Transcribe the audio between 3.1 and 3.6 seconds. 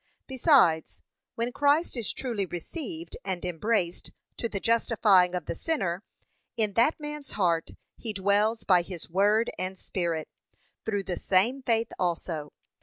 and